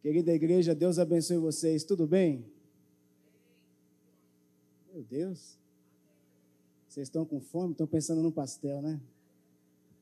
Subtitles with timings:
[0.00, 1.84] Querida igreja, Deus abençoe vocês.
[1.84, 2.44] Tudo bem?
[4.92, 5.58] Meu Deus.
[6.88, 7.72] Vocês estão com fome?
[7.72, 9.00] Estão pensando no pastel, né?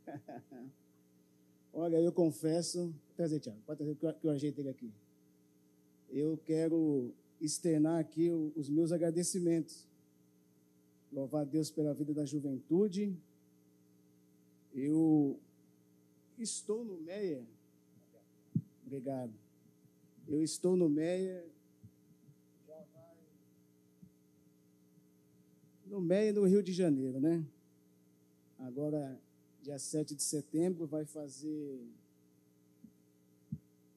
[1.73, 2.95] Olha, eu confesso.
[3.17, 3.59] Trazer, Tiago.
[3.67, 4.93] Pode trazer que eu ajeito ele aqui.
[6.11, 9.87] Eu quero externar aqui os meus agradecimentos.
[11.13, 13.17] Louvar a Deus pela vida da juventude.
[14.73, 15.39] Eu
[16.39, 17.45] estou no Meia.
[18.85, 19.44] Obrigado.
[20.27, 21.45] Eu estou no Meia.
[25.87, 27.45] No Meia, no Rio de Janeiro, né?
[28.59, 29.21] Agora,
[29.63, 31.81] dia 7 de setembro, vai fazer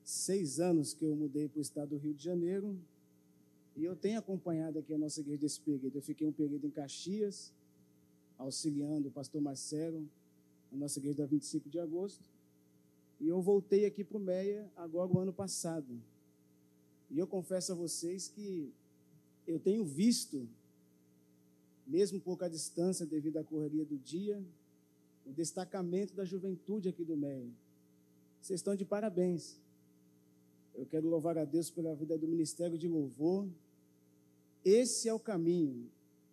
[0.04, 2.78] seis anos que eu mudei para o estado do Rio de Janeiro.
[3.76, 5.96] E eu tenho acompanhado aqui a nossa igreja desse período.
[5.96, 7.54] Eu fiquei um período em Caxias,
[8.38, 10.08] auxiliando o pastor Marcelo,
[10.74, 12.30] a nossa igreja da 25 de agosto.
[13.20, 16.02] E eu voltei aqui para o Meia agora o ano passado.
[17.10, 18.72] E eu confesso a vocês que
[19.48, 20.48] eu tenho visto,
[21.86, 24.44] mesmo pouca distância devido à correria do dia,
[25.26, 27.50] o destacamento da juventude aqui do Meia.
[28.42, 29.58] Vocês estão de parabéns.
[30.76, 33.48] Eu quero louvar a Deus pela vida do ministério de louvor.
[34.64, 35.90] Esse é o caminho.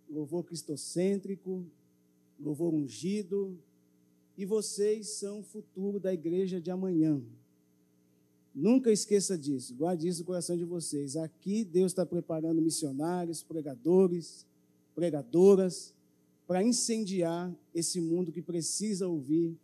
[0.09, 1.65] Louvor cristocêntrico,
[2.39, 3.59] louvor ungido,
[4.37, 7.23] e vocês são o futuro da igreja de amanhã.
[8.55, 11.17] Nunca esqueça disso, guarde isso no coração de vocês.
[11.17, 14.47] Aqui Deus está preparando missionários, pregadores,
[14.95, 15.93] pregadoras,
[16.47, 19.57] para incendiar esse mundo que precisa ouvir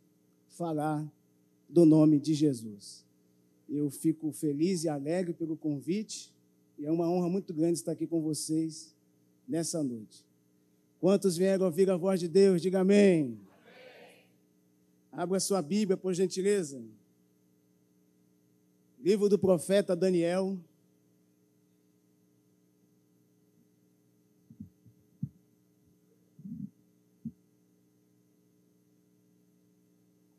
[0.49, 1.07] falar
[1.69, 3.05] do nome de Jesus.
[3.69, 6.33] Eu fico feliz e alegre pelo convite,
[6.77, 8.93] e é uma honra muito grande estar aqui com vocês
[9.47, 10.25] nessa noite.
[11.01, 12.61] Quantos vieram ouvir a voz de Deus?
[12.61, 13.39] Diga amém.
[15.13, 16.83] Abra sua Bíblia, por gentileza.
[19.03, 20.59] Livro do profeta Daniel.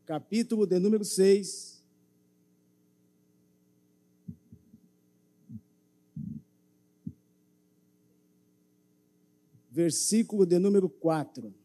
[0.05, 1.83] Capítulo de número 6.
[9.71, 11.60] Versículo de número 4.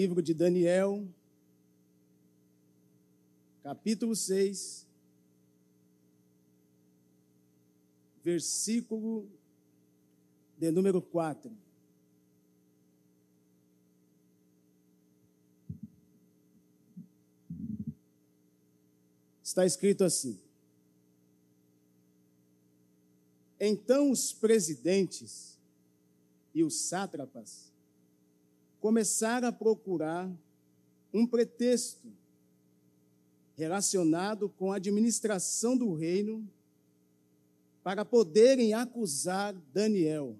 [0.00, 1.08] Livro de Daniel,
[3.64, 4.86] capítulo 6,
[8.22, 9.28] versículo
[10.56, 11.50] de número 4.
[19.42, 20.38] Está escrito assim:
[23.58, 25.58] Então os presidentes
[26.54, 27.76] e os sátrapas
[28.88, 30.34] começar a procurar
[31.12, 32.10] um pretexto
[33.54, 36.48] relacionado com a administração do reino
[37.84, 40.34] para poderem acusar Daniel.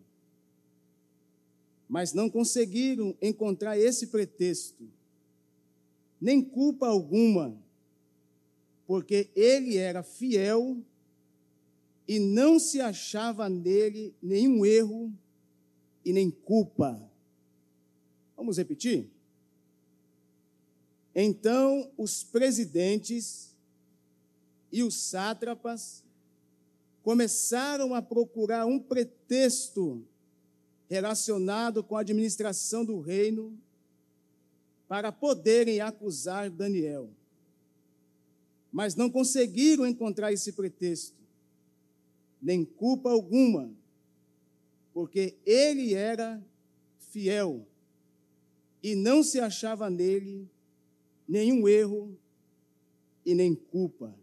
[1.86, 4.88] Mas não conseguiram encontrar esse pretexto,
[6.18, 7.54] nem culpa alguma,
[8.86, 10.78] porque ele era fiel
[12.08, 15.12] e não se achava nele nenhum erro
[16.02, 16.98] e nem culpa.
[18.38, 19.10] Vamos repetir?
[21.12, 23.52] Então os presidentes
[24.70, 26.04] e os sátrapas
[27.02, 30.06] começaram a procurar um pretexto
[30.88, 33.58] relacionado com a administração do reino
[34.86, 37.10] para poderem acusar Daniel.
[38.70, 41.16] Mas não conseguiram encontrar esse pretexto,
[42.40, 43.68] nem culpa alguma,
[44.94, 46.40] porque ele era
[47.00, 47.66] fiel
[48.82, 50.48] e não se achava nele
[51.26, 52.16] nenhum erro
[53.24, 54.14] e nem culpa.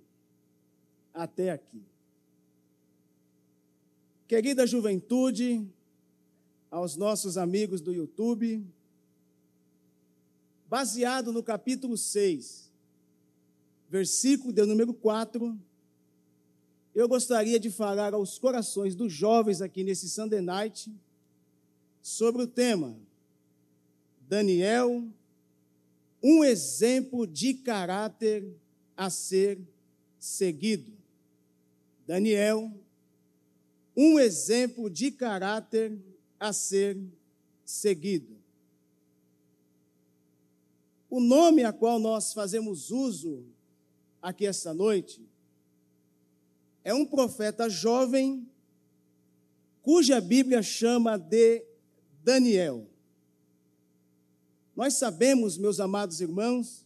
[1.14, 1.82] Até aqui.
[4.28, 5.66] Querida juventude,
[6.72, 8.66] aos nossos amigos do YouTube,
[10.68, 12.72] baseado no capítulo 6,
[13.90, 15.58] versículo de número 4,
[16.94, 20.92] eu gostaria de falar aos corações dos jovens aqui nesse Sunday Night
[22.02, 22.98] sobre o tema
[24.28, 25.08] Daniel,
[26.22, 28.46] um exemplo de caráter
[28.98, 29.60] a ser
[30.20, 30.92] seguido.
[32.08, 32.72] Daniel,
[33.96, 35.98] um exemplo de caráter
[36.40, 36.98] a ser
[37.64, 38.36] seguido.
[41.10, 43.46] O nome a qual nós fazemos uso
[44.22, 45.22] aqui esta noite
[46.84, 48.48] é um profeta jovem
[49.82, 51.64] cuja Bíblia chama de
[52.24, 52.88] Daniel.
[54.76, 56.86] Nós sabemos, meus amados irmãos,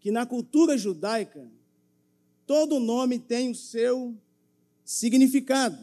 [0.00, 1.48] que na cultura judaica
[2.46, 4.16] todo nome tem o seu
[4.84, 5.78] significado.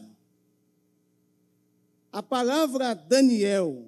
[2.12, 3.86] A palavra Daniel,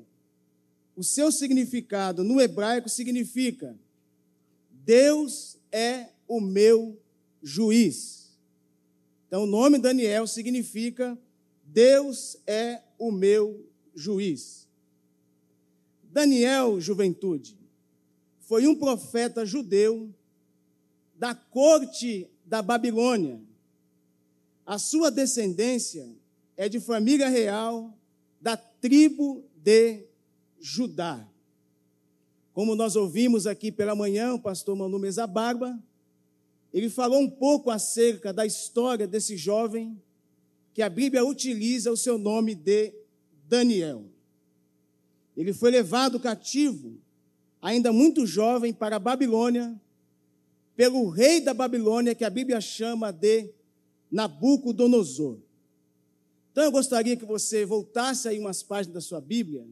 [0.95, 3.77] o seu significado no hebraico significa
[4.71, 7.01] Deus é o meu
[7.43, 8.39] juiz.
[9.27, 11.19] Então, o nome Daniel significa
[11.65, 14.68] Deus é o meu juiz.
[16.11, 17.57] Daniel, juventude,
[18.41, 20.13] foi um profeta judeu
[21.15, 23.41] da corte da Babilônia.
[24.65, 26.09] A sua descendência
[26.57, 27.93] é de família real
[28.41, 30.05] da tribo de
[30.61, 31.27] Judá.
[32.53, 35.79] Como nós ouvimos aqui pela manhã, o pastor Manu Mesa Barba,
[36.73, 40.01] ele falou um pouco acerca da história desse jovem
[40.75, 42.93] que a Bíblia utiliza o seu nome de
[43.49, 44.05] Daniel.
[45.39, 46.99] Ele foi levado cativo,
[47.63, 49.81] ainda muito jovem, para a Babilônia,
[50.75, 53.49] pelo rei da Babilônia, que a Bíblia chama de
[54.11, 55.39] Nabucodonosor.
[56.51, 59.65] Então eu gostaria que você voltasse aí umas páginas da sua Bíblia.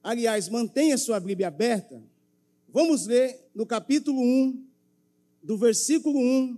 [0.00, 2.00] Aliás, mantenha a sua Bíblia aberta.
[2.68, 4.64] Vamos ler no capítulo 1,
[5.42, 6.56] do versículo 1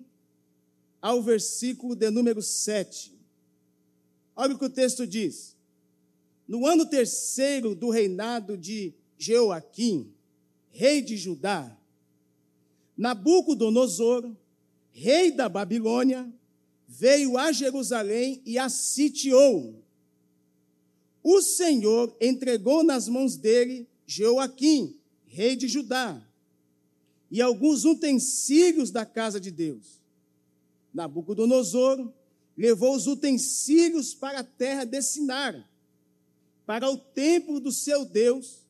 [1.00, 3.18] ao versículo de número 7.
[4.36, 5.56] Olha o que o texto diz.
[6.50, 10.12] No ano terceiro do reinado de Jeoaquim,
[10.68, 11.78] rei de Judá,
[12.96, 14.34] Nabucodonosor,
[14.90, 16.28] rei da Babilônia,
[16.88, 19.80] veio a Jerusalém e a sitiou.
[21.22, 24.98] O Senhor entregou nas mãos dele Jeoaquim,
[25.28, 26.20] rei de Judá,
[27.30, 30.00] e alguns utensílios da casa de Deus.
[30.92, 32.12] Nabucodonosor
[32.56, 35.69] levou os utensílios para a terra de Sinar,
[36.70, 38.64] para o templo do seu Deus,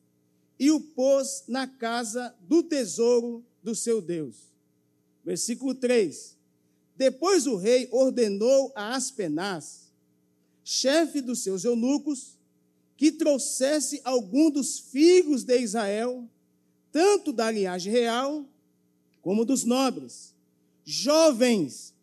[0.57, 4.37] e o pôs na casa do tesouro do seu Deus.
[5.23, 6.35] Versículo 3.
[6.97, 9.91] Depois o rei ordenou a Aspenaz,
[10.63, 12.39] chefe dos seus eunucos,
[12.97, 16.27] que trouxesse algum dos filhos de Israel,
[16.91, 18.49] tanto da linhagem real
[19.21, 20.33] como dos nobres,
[20.83, 21.93] jovens.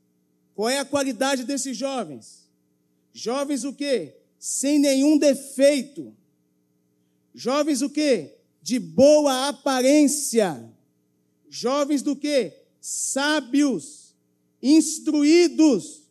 [0.55, 2.49] Qual é a qualidade desses jovens?
[3.13, 4.15] Jovens o quê?
[4.39, 6.15] Sem nenhum defeito.
[7.35, 8.37] Jovens o quê?
[8.63, 10.73] De boa aparência.
[11.49, 12.55] Jovens do quê?
[12.81, 14.15] Sábios,
[14.63, 16.03] instruídos,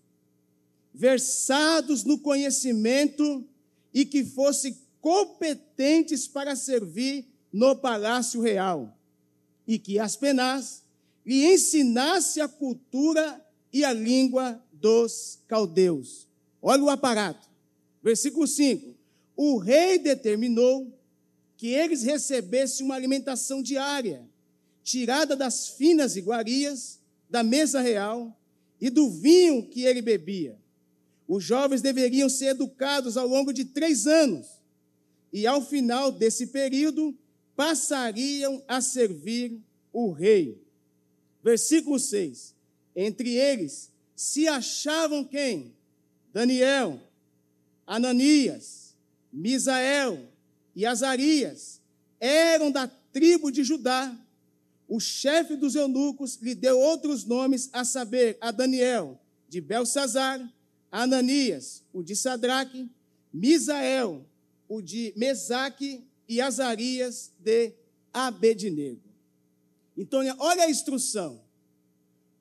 [0.93, 3.47] versados no conhecimento
[3.93, 8.95] e que fossem competentes para servir no palácio real,
[9.65, 10.83] e que Aspenaz
[11.25, 16.27] lhe ensinasse a cultura e a língua dos caldeus.
[16.61, 17.46] Olha o aparato.
[18.01, 18.95] Versículo 5.
[19.35, 20.91] O rei determinou
[21.55, 24.27] que eles recebessem uma alimentação diária,
[24.83, 26.99] tirada das finas iguarias
[27.29, 28.35] da mesa real
[28.79, 30.57] e do vinho que ele bebia
[31.27, 34.47] os jovens deveriam ser educados ao longo de três anos
[35.33, 37.13] e, ao final desse período,
[37.55, 39.59] passariam a servir
[39.91, 40.63] o rei.
[41.43, 42.55] Versículo 6.
[42.95, 45.75] Entre eles se achavam quem?
[46.31, 46.99] Daniel,
[47.87, 48.93] Ananias,
[49.31, 50.27] Misael
[50.75, 51.81] e Azarias.
[52.19, 54.13] Eram da tribo de Judá.
[54.87, 59.19] O chefe dos eunucos lhe deu outros nomes, a saber, a Daniel,
[59.49, 60.39] de Belsazar,
[60.91, 62.89] Ananias, o de Sadraque,
[63.33, 64.25] Misael,
[64.67, 67.73] o de Mesaque e Azarias de
[68.13, 69.01] Abednego.
[69.97, 71.41] Então, olha a instrução.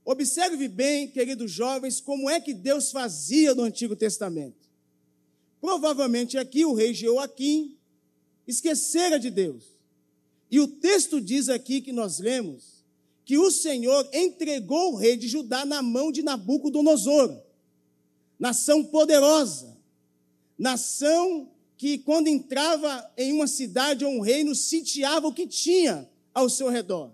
[0.05, 4.66] Observe bem, queridos jovens, como é que Deus fazia no Antigo Testamento.
[5.67, 7.77] Provavelmente aqui o rei Joaquim
[8.47, 9.65] esquecera de Deus.
[10.49, 12.85] E o texto diz aqui que nós lemos
[13.25, 17.43] que o Senhor entregou o rei de Judá na mão de Nabucodonosor
[18.39, 19.77] nação poderosa,
[20.57, 26.49] nação que, quando entrava em uma cidade ou um reino, sitiava o que tinha ao
[26.49, 27.11] seu redor.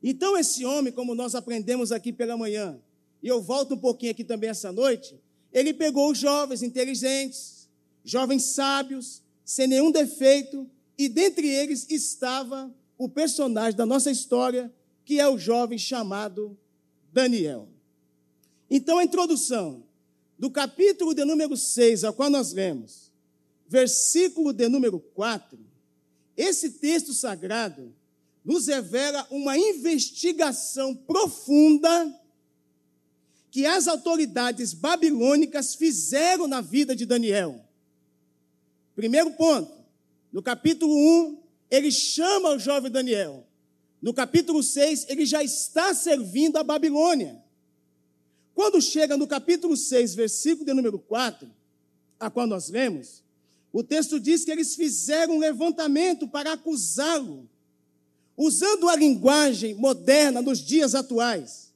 [0.00, 2.80] Então, esse homem, como nós aprendemos aqui pela manhã,
[3.20, 5.18] e eu volto um pouquinho aqui também essa noite,
[5.58, 7.68] ele pegou jovens inteligentes,
[8.04, 14.72] jovens sábios, sem nenhum defeito, e dentre eles estava o personagem da nossa história,
[15.04, 16.56] que é o jovem chamado
[17.12, 17.68] Daniel.
[18.70, 19.82] Então, a introdução
[20.38, 23.10] do capítulo de número 6, ao qual nós lemos,
[23.66, 25.58] versículo de número 4,
[26.36, 27.92] esse texto sagrado
[28.44, 32.14] nos revela uma investigação profunda
[33.58, 37.60] que as autoridades babilônicas fizeram na vida de Daniel.
[38.94, 39.84] Primeiro ponto,
[40.32, 43.44] no capítulo 1, ele chama o jovem Daniel.
[44.00, 47.42] no capítulo 6, ele já está servindo a Babilônia.
[48.54, 51.50] Quando chega no capítulo 6, versículo de número 4,
[52.20, 53.24] a qual nós lemos,
[53.72, 57.50] o texto diz que eles fizeram um levantamento para acusá-lo,
[58.36, 61.67] usando a linguagem moderna nos dias atuais.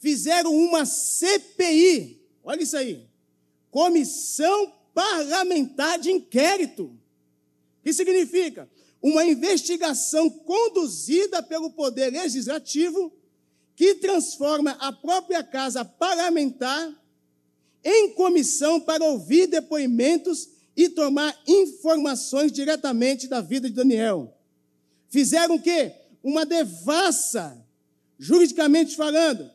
[0.00, 3.06] Fizeram uma CPI, olha isso aí,
[3.70, 6.84] Comissão Parlamentar de Inquérito.
[6.84, 8.68] O que significa?
[9.00, 13.12] Uma investigação conduzida pelo Poder Legislativo
[13.76, 16.92] que transforma a própria casa parlamentar
[17.84, 24.34] em comissão para ouvir depoimentos e tomar informações diretamente da vida de Daniel.
[25.08, 25.94] Fizeram o quê?
[26.22, 27.56] Uma devassa,
[28.18, 29.50] juridicamente falando,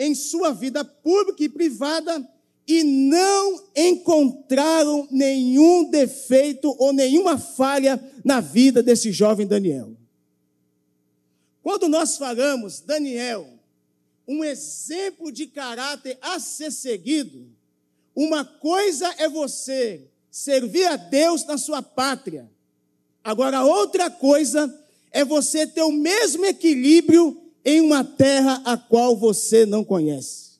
[0.00, 2.26] em sua vida pública e privada
[2.66, 9.94] e não encontraram nenhum defeito ou nenhuma falha na vida desse jovem Daniel.
[11.62, 13.46] Quando nós falamos Daniel,
[14.26, 17.46] um exemplo de caráter a ser seguido,
[18.16, 22.50] uma coisa é você servir a Deus na sua pátria.
[23.22, 24.74] Agora, outra coisa
[25.10, 30.50] é você ter o mesmo equilíbrio em uma terra a qual você não conhece.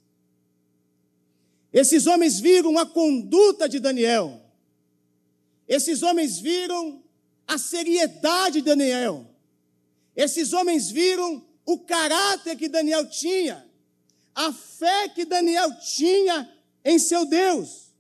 [1.73, 4.41] Esses homens viram a conduta de Daniel.
[5.69, 7.03] Esses homens viram
[7.47, 9.27] a seriedade de Daniel.
[10.17, 13.65] Esses homens viram o caráter que Daniel tinha,
[14.35, 16.53] a fé que Daniel tinha
[16.85, 17.91] em seu Deus.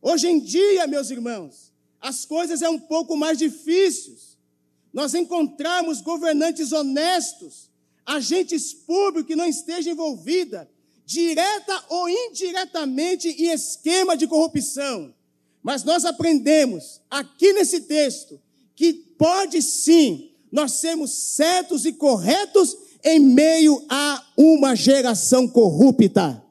[0.00, 4.38] Hoje em dia, meus irmãos, as coisas é um pouco mais difíceis.
[4.92, 7.69] Nós encontramos governantes honestos,
[8.10, 10.66] agentes públicos que não estejam envolvidos,
[11.06, 15.14] direta ou indiretamente, em esquema de corrupção.
[15.62, 18.40] Mas nós aprendemos aqui nesse texto
[18.74, 26.42] que pode sim nós sermos certos e corretos em meio a uma geração corrupta.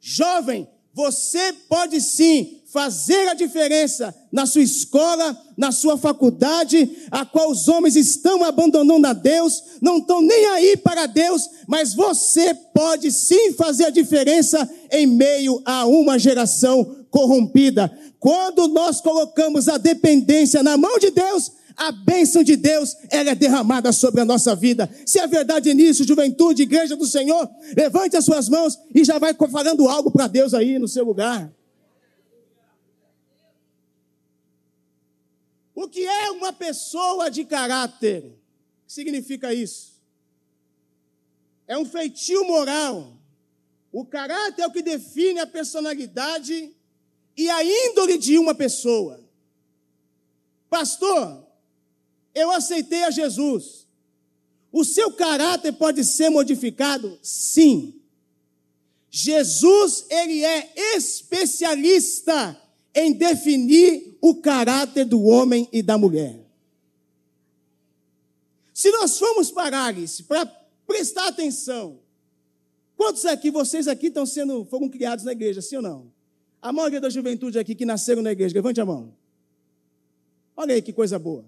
[0.00, 7.50] Jovem, você pode sim fazer a diferença na sua escola, na sua faculdade, a qual
[7.50, 13.10] os homens estão abandonando a Deus, não estão nem aí para Deus, mas você pode
[13.10, 17.90] sim fazer a diferença em meio a uma geração corrompida.
[18.20, 23.34] Quando nós colocamos a dependência na mão de Deus, a bênção de Deus, ela é
[23.34, 24.90] derramada sobre a nossa vida.
[25.06, 29.32] Se é verdade nisso, juventude, igreja do Senhor, levante as suas mãos e já vai
[29.32, 31.50] falando algo para Deus aí no seu lugar.
[35.80, 38.24] O que é uma pessoa de caráter?
[38.24, 39.92] O que significa isso?
[41.68, 43.16] É um feitio moral.
[43.92, 46.74] O caráter é o que define a personalidade
[47.36, 49.24] e a índole de uma pessoa.
[50.68, 51.46] Pastor,
[52.34, 53.86] eu aceitei a Jesus.
[54.72, 57.16] O seu caráter pode ser modificado?
[57.22, 58.02] Sim.
[59.08, 62.60] Jesus, ele é especialista
[62.98, 66.44] em definir o caráter do homem e da mulher.
[68.74, 69.94] Se nós formos parar
[70.26, 70.46] para
[70.86, 72.00] prestar atenção,
[72.96, 76.12] quantos aqui, vocês aqui estão sendo, foram criados na igreja, sim ou não?
[76.60, 79.14] A maioria da juventude aqui que nasceram na igreja, levante a mão.
[80.56, 81.44] Olha aí que coisa boa.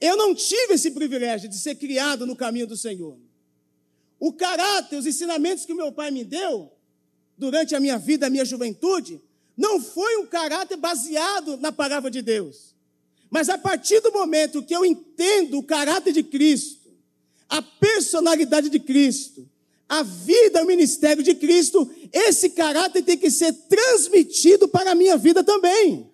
[0.00, 3.18] Eu não tive esse privilégio de ser criado no caminho do Senhor.
[4.20, 6.70] O caráter, os ensinamentos que meu pai me deu
[7.36, 9.20] durante a minha vida, a minha juventude,
[9.58, 12.76] não foi um caráter baseado na palavra de Deus.
[13.28, 16.88] Mas a partir do momento que eu entendo o caráter de Cristo,
[17.48, 19.50] a personalidade de Cristo,
[19.88, 25.16] a vida, o ministério de Cristo, esse caráter tem que ser transmitido para a minha
[25.16, 26.08] vida também.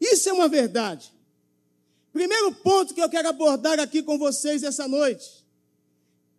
[0.00, 1.12] Isso é uma verdade.
[2.12, 5.44] Primeiro ponto que eu quero abordar aqui com vocês essa noite: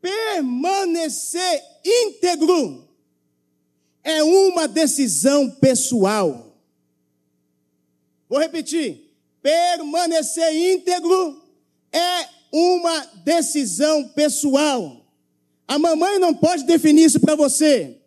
[0.02, 2.91] permanecer íntegro
[4.04, 6.58] é uma decisão pessoal.
[8.30, 11.42] Vou repetir: permanecer íntegro
[11.92, 15.06] é uma decisão pessoal.
[15.68, 17.98] A mamãe não pode definir isso para você.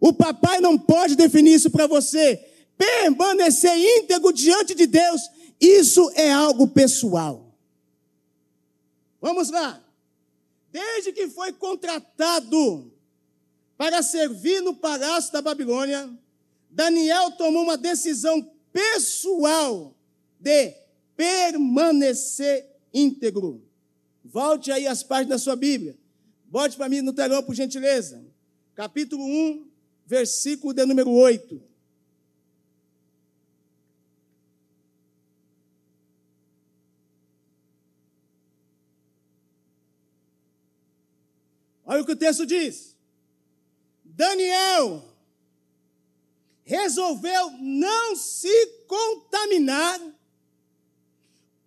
[0.00, 2.36] O papai não pode definir isso para você.
[2.76, 5.30] Permanecer íntegro diante de Deus
[5.60, 7.56] isso é algo pessoal.
[9.20, 9.82] Vamos lá.
[10.70, 12.92] Desde que foi contratado
[13.76, 16.10] para servir no palácio da Babilônia,
[16.70, 19.94] Daniel tomou uma decisão pessoal
[20.38, 20.74] de
[21.16, 23.62] permanecer íntegro.
[24.24, 25.96] Volte aí as páginas da sua Bíblia.
[26.46, 28.24] Bote para mim no telão, por gentileza.
[28.74, 29.68] Capítulo 1,
[30.06, 31.62] versículo de número 8.
[41.86, 42.93] Olha o que o texto diz.
[44.16, 45.04] Daniel
[46.64, 50.00] resolveu não se contaminar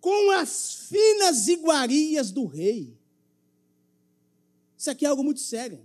[0.00, 2.96] com as finas iguarias do rei.
[4.76, 5.84] Isso aqui é algo muito sério.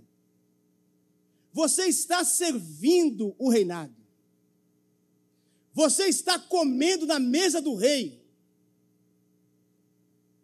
[1.52, 3.94] Você está servindo o reinado.
[5.72, 8.24] Você está comendo na mesa do rei.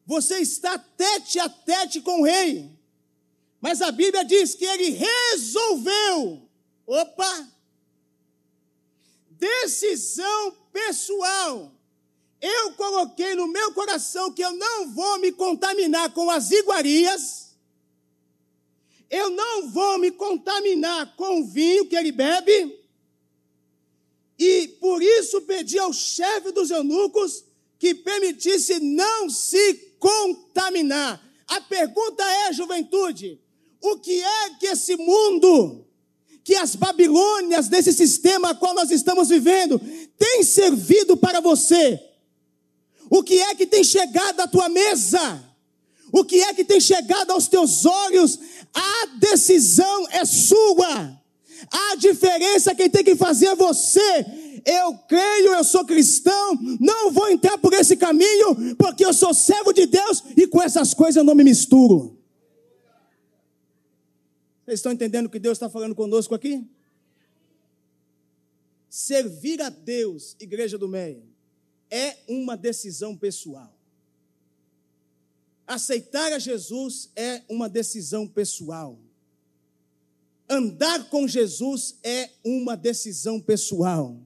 [0.05, 2.80] Você está tete a tete com o rei.
[3.61, 6.49] Mas a Bíblia diz que ele resolveu.
[6.87, 7.49] Opa!
[9.31, 11.73] Decisão pessoal.
[12.41, 17.55] Eu coloquei no meu coração que eu não vou me contaminar com as iguarias.
[19.11, 22.79] Eu não vou me contaminar com o vinho que ele bebe.
[24.39, 27.45] E por isso pedi ao chefe dos eunucos
[27.79, 31.23] que permitisse não se contaminar.
[31.47, 33.39] A pergunta é, juventude,
[33.83, 35.87] o que é que esse mundo,
[36.45, 39.81] que as Babilônias desse sistema a qual nós estamos vivendo,
[40.19, 41.99] tem servido para você?
[43.09, 45.45] O que é que tem chegado à tua mesa?
[46.13, 48.39] O que é que tem chegado aos teus olhos?
[48.75, 51.21] A decisão é sua.
[51.71, 54.27] A diferença quem tem que fazer é você.
[54.65, 59.73] Eu creio, eu sou cristão, não vou entrar por esse caminho, porque eu sou servo
[59.73, 62.20] de Deus e com essas coisas eu não me misturo.
[64.71, 66.65] Vocês estão entendendo o que Deus está falando conosco aqui?
[68.89, 71.25] Servir a Deus, igreja do Meia,
[71.91, 73.77] é uma decisão pessoal.
[75.67, 78.97] Aceitar a Jesus é uma decisão pessoal.
[80.49, 84.21] Andar com Jesus é uma decisão pessoal.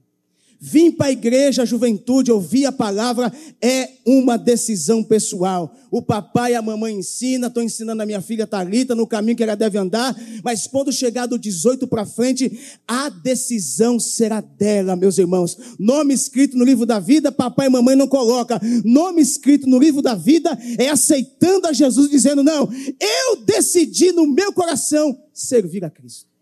[0.59, 3.31] Vim para a igreja, a juventude, ouvir a palavra
[3.61, 5.75] é uma decisão pessoal.
[5.91, 9.43] O papai e a mamãe ensinam, estou ensinando a minha filha Talita no caminho que
[9.43, 15.17] ela deve andar, mas quando chegar do 18 para frente, a decisão será dela, meus
[15.17, 15.57] irmãos.
[15.79, 18.59] Nome escrito no livro da vida, papai e mamãe não coloca.
[18.83, 24.27] Nome escrito no livro da vida é aceitando a Jesus, dizendo: Não, eu decidi no
[24.27, 26.34] meu coração servir a Cristo.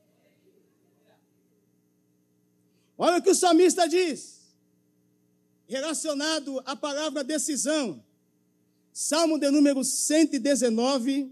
[3.06, 4.56] Olha o que o salmista diz,
[5.68, 8.02] relacionado à palavra decisão.
[8.94, 11.30] Salmo de número 119,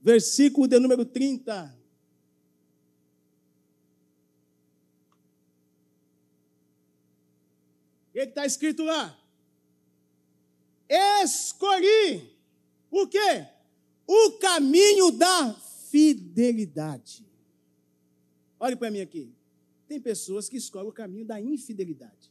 [0.00, 1.78] versículo de número 30.
[8.08, 9.14] O que está escrito lá?
[11.22, 12.34] Escolhi
[12.90, 13.46] o quê?
[14.06, 15.52] O caminho da
[15.90, 17.26] fidelidade.
[18.58, 19.35] Olhe para mim aqui.
[19.88, 22.30] Tem pessoas que escolhem o caminho da infidelidade.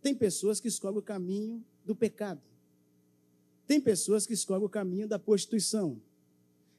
[0.00, 2.40] Tem pessoas que escolhem o caminho do pecado.
[3.66, 6.00] Tem pessoas que escolhem o caminho da prostituição.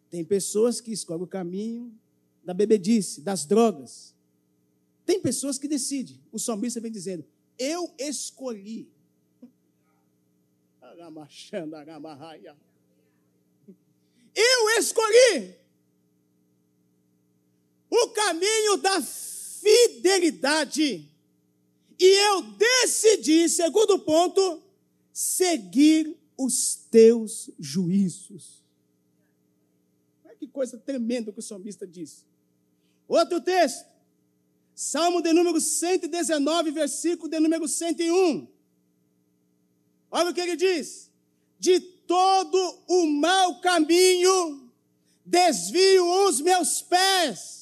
[0.10, 1.94] Tem pessoas que escolhem o caminho
[2.44, 4.16] da bebedice, das drogas.
[5.06, 6.20] Tem pessoas que decidem.
[6.32, 7.24] O salmista vem dizendo:
[7.58, 8.92] Eu escolhi.
[14.36, 15.59] Eu escolhi
[17.90, 21.10] o caminho da fidelidade.
[22.00, 24.64] E eu decidi, segundo ponto,
[25.12, 28.64] seguir os teus juízos.
[30.24, 32.26] Olha que coisa tremenda que o salmista diz.
[33.08, 33.86] Outro texto,
[34.74, 38.48] Salmo de número 119, versículo de número 101.
[40.10, 41.12] Olha o que ele diz:
[41.60, 44.72] De todo o mau caminho
[45.26, 47.59] desvio os meus pés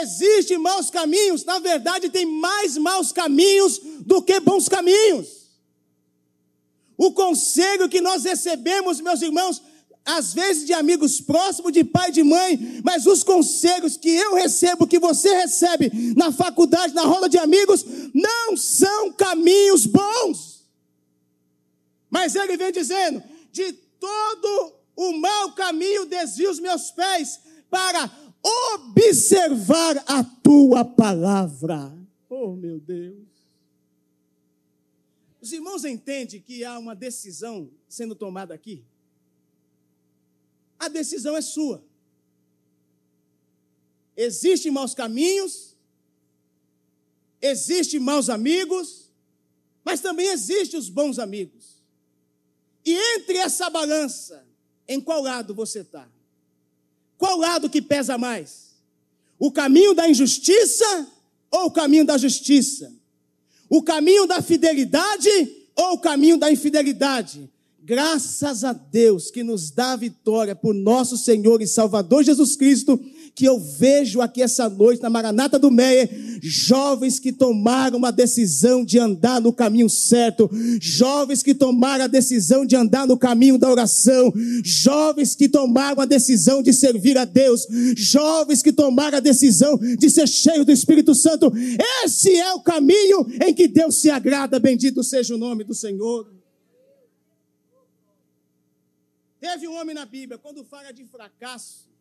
[0.00, 5.50] Existem maus caminhos, na verdade, tem mais maus caminhos do que bons caminhos.
[6.96, 9.60] O conselho que nós recebemos, meus irmãos,
[10.04, 14.86] às vezes de amigos próximos, de pai de mãe, mas os conselhos que eu recebo,
[14.86, 20.64] que você recebe na faculdade, na roda de amigos, não são caminhos bons.
[22.10, 28.10] Mas ele vem dizendo: de todo o mau caminho desvio os meus pés para
[28.42, 31.96] observar a tua palavra.
[32.28, 33.28] Oh, meu Deus.
[35.40, 38.84] Os irmãos entendem que há uma decisão sendo tomada aqui?
[40.78, 41.84] A decisão é sua.
[44.16, 45.76] Existem maus caminhos,
[47.40, 49.10] existem maus amigos,
[49.84, 51.82] mas também existem os bons amigos.
[52.84, 54.46] E entre essa balança,
[54.86, 56.08] em qual lado você está?
[57.22, 58.72] Qual lado que pesa mais?
[59.38, 61.06] O caminho da injustiça
[61.52, 62.92] ou o caminho da justiça?
[63.70, 65.30] O caminho da fidelidade
[65.76, 67.48] ou o caminho da infidelidade?
[67.80, 73.00] Graças a Deus que nos dá a vitória por nosso Senhor e Salvador Jesus Cristo,
[73.34, 76.08] que eu vejo aqui essa noite na Maranata do Meia,
[76.42, 82.66] jovens que tomaram uma decisão de andar no caminho certo, jovens que tomaram a decisão
[82.66, 87.66] de andar no caminho da oração, jovens que tomaram a decisão de servir a Deus,
[87.96, 91.52] jovens que tomaram a decisão de ser cheio do Espírito Santo.
[92.04, 94.58] Esse é o caminho em que Deus se agrada.
[94.58, 96.30] Bendito seja o nome do Senhor.
[99.40, 101.91] Teve um homem na Bíblia, quando fala de fracasso,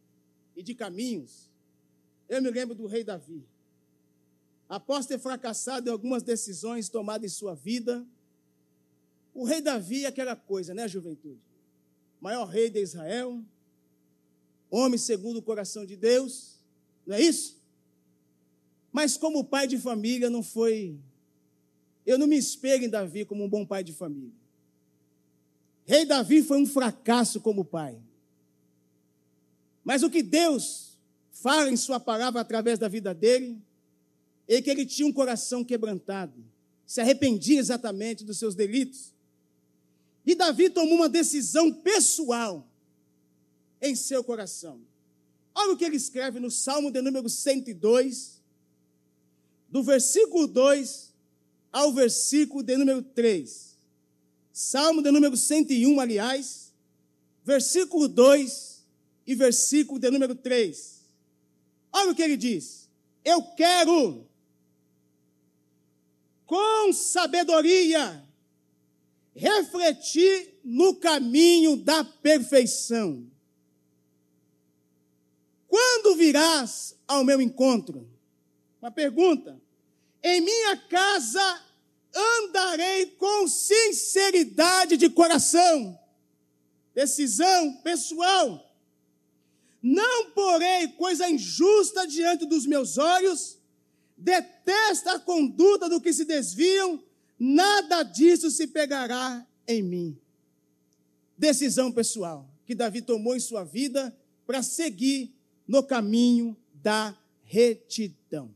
[0.61, 1.49] e de caminhos.
[2.29, 3.43] Eu me lembro do rei Davi.
[4.69, 8.05] Após ter fracassado em algumas decisões tomadas em sua vida,
[9.33, 11.41] o rei Davi é aquela coisa, né, juventude?
[12.21, 13.43] Maior rei de Israel,
[14.69, 16.61] homem segundo o coração de Deus,
[17.05, 17.59] não é isso?
[18.91, 20.97] Mas como pai de família não foi.
[22.05, 24.33] Eu não me espelho em Davi como um bom pai de família.
[25.85, 27.99] Rei Davi foi um fracasso como pai.
[29.83, 30.97] Mas o que Deus
[31.31, 33.61] fala em Sua palavra através da vida dele
[34.47, 36.43] é que ele tinha um coração quebrantado,
[36.85, 39.13] se arrependia exatamente dos seus delitos.
[40.25, 42.67] E Davi tomou uma decisão pessoal
[43.81, 44.79] em seu coração.
[45.55, 48.41] Olha o que ele escreve no Salmo de número 102,
[49.69, 51.11] do versículo 2
[51.71, 53.77] ao versículo de número 3.
[54.51, 56.73] Salmo de número 101, aliás,
[57.43, 58.70] versículo 2
[59.25, 61.01] e versículo de número 3.
[61.91, 62.89] Olha o que ele diz.
[63.23, 64.27] Eu quero,
[66.45, 68.23] com sabedoria,
[69.35, 73.29] refletir no caminho da perfeição.
[75.67, 78.09] Quando virás ao meu encontro?
[78.81, 79.61] Uma pergunta.
[80.23, 81.63] Em minha casa
[82.13, 85.97] andarei com sinceridade de coração.
[86.93, 88.70] Decisão pessoal.
[89.81, 93.57] Não porei coisa injusta diante dos meus olhos,
[94.15, 97.03] detesta a conduta do que se desviam,
[97.39, 100.17] nada disso se pegará em mim.
[101.35, 104.15] Decisão pessoal que Davi tomou em sua vida
[104.45, 105.33] para seguir
[105.67, 108.53] no caminho da retidão.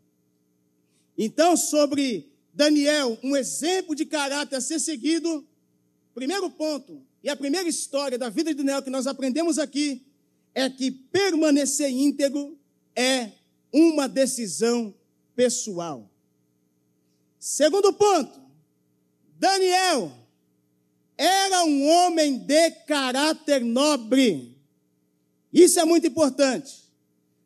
[1.17, 5.45] Então, sobre Daniel, um exemplo de caráter a ser seguido,
[6.13, 10.05] primeiro ponto, e a primeira história da vida de Daniel que nós aprendemos aqui,
[10.55, 12.57] é que permanecer íntegro
[12.95, 13.33] é
[13.71, 14.95] uma decisão
[15.35, 16.09] pessoal.
[17.37, 18.41] Segundo ponto,
[19.37, 20.11] Daniel
[21.17, 24.57] era um homem de caráter nobre.
[25.51, 26.85] Isso é muito importante.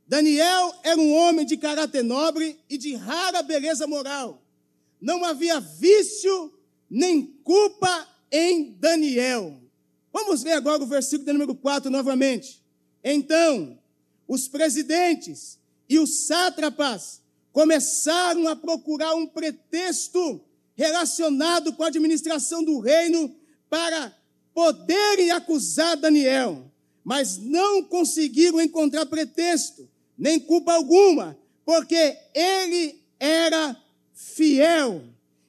[0.07, 4.41] Daniel era um homem de caráter nobre e de rara beleza moral.
[5.01, 6.53] Não havia vício
[6.89, 9.59] nem culpa em Daniel.
[10.11, 12.58] Vamos ler agora o versículo número 4 novamente.
[13.03, 13.77] Então,
[14.27, 15.57] os presidentes
[15.87, 20.41] e os sátrapas começaram a procurar um pretexto
[20.75, 23.35] relacionado com a administração do reino
[23.69, 24.15] para
[24.53, 26.71] poderem acusar Daniel,
[27.03, 33.75] mas não conseguiram encontrar pretexto, nem culpa alguma, porque ele era
[34.13, 35.03] fiel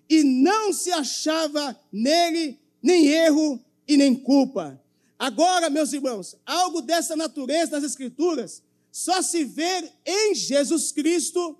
[0.08, 4.80] e não se achava nele nem erro e nem culpa.
[5.20, 11.59] Agora, meus irmãos, algo dessa natureza nas Escrituras só se vê em Jesus Cristo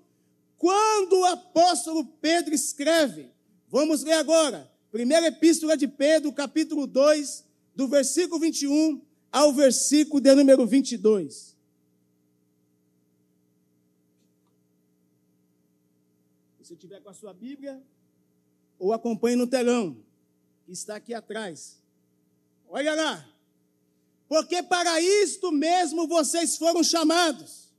[0.57, 3.29] quando o apóstolo Pedro escreve.
[3.69, 4.67] Vamos ler agora.
[4.91, 7.45] Primeira Epístola de Pedro, capítulo 2,
[7.75, 8.99] do versículo 21
[9.31, 11.55] ao versículo de número 22.
[16.63, 17.79] Se tiver com a sua Bíblia,
[18.79, 19.97] ou acompanhe no telão,
[20.65, 21.79] que está aqui atrás.
[22.67, 23.30] Olha lá
[24.31, 27.69] porque para isto mesmo vocês foram chamados.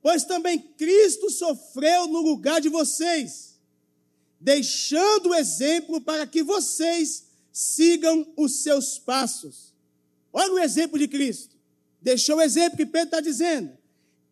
[0.00, 3.58] Pois também Cristo sofreu no lugar de vocês,
[4.38, 9.74] deixando o exemplo para que vocês sigam os seus passos.
[10.32, 11.56] Olha o exemplo de Cristo.
[12.00, 13.76] Deixou o exemplo que Pedro está dizendo.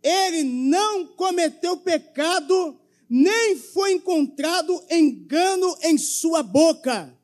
[0.01, 2.79] Ele não cometeu pecado,
[3.11, 7.16] nem foi encontrado engano em sua boca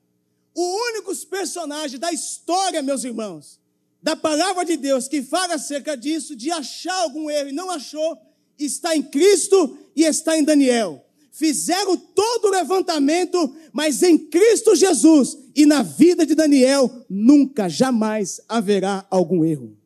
[0.55, 3.61] o único personagem da história, meus irmãos,
[4.03, 8.19] da palavra de Deus que fala acerca disso, de achar algum erro e não achou,
[8.59, 11.05] está em Cristo e está em Daniel.
[11.31, 18.41] Fizeram todo o levantamento, mas em Cristo Jesus e na vida de Daniel nunca, jamais
[18.49, 19.77] haverá algum erro.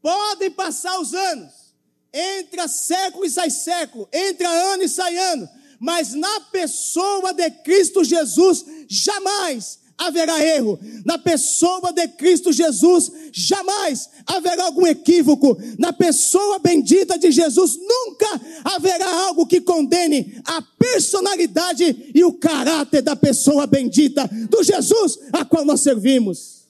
[0.00, 1.74] Podem passar os anos,
[2.12, 8.04] entra século e sai século, entra ano e sai ano, mas na pessoa de Cristo
[8.04, 10.78] Jesus jamais haverá erro.
[11.04, 15.56] Na pessoa de Cristo Jesus, jamais haverá algum equívoco.
[15.78, 23.02] Na pessoa bendita de Jesus, nunca haverá algo que condene a personalidade e o caráter
[23.02, 26.64] da pessoa bendita do Jesus a qual nós servimos.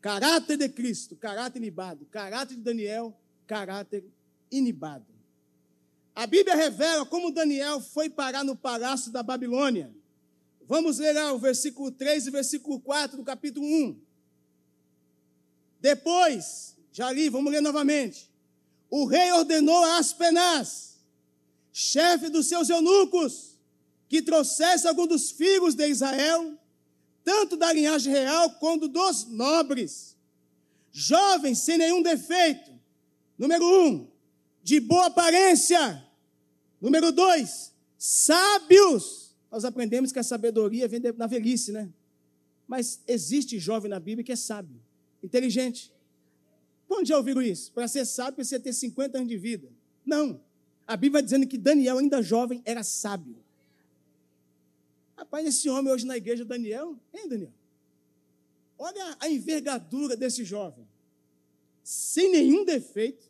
[0.00, 2.06] Caráter de Cristo, caráter inibado.
[2.10, 3.14] Caráter de Daniel,
[3.46, 4.04] caráter
[4.50, 5.09] inibado.
[6.14, 9.94] A Bíblia revela como Daniel foi parar no palácio da Babilônia.
[10.66, 14.00] Vamos ler lá o versículo 3 e versículo 4 do capítulo 1.
[15.80, 18.30] Depois, já li, vamos ler novamente.
[18.90, 20.98] O rei ordenou a Aspenaz,
[21.72, 23.56] chefe dos seus eunucos,
[24.08, 26.58] que trouxesse algum dos filhos de Israel,
[27.24, 30.16] tanto da linhagem real quanto dos nobres,
[30.90, 32.72] jovens sem nenhum defeito.
[33.38, 34.09] Número um,
[34.70, 36.06] de boa aparência.
[36.80, 41.92] Número dois, sábios nós aprendemos que a sabedoria vem na velhice, né?
[42.68, 44.80] Mas existe jovem na Bíblia que é sábio,
[45.20, 45.92] inteligente.
[46.86, 47.72] Quando já ouviram isso?
[47.72, 49.68] Para ser sábio, precisa ter 50 anos de vida.
[50.06, 50.40] Não.
[50.86, 53.36] A Bíblia dizendo que Daniel, ainda jovem, era sábio.
[55.16, 57.52] Rapaz, esse homem hoje na igreja, Daniel, hein, Daniel?
[58.78, 60.86] Olha a envergadura desse jovem.
[61.82, 63.29] Sem nenhum defeito,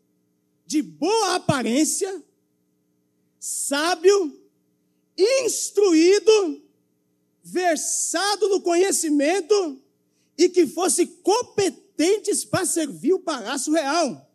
[0.70, 2.22] de boa aparência,
[3.40, 4.40] sábio,
[5.18, 6.62] instruído,
[7.42, 9.82] versado no conhecimento
[10.38, 14.30] e que fosse competentes para servir o palácio real.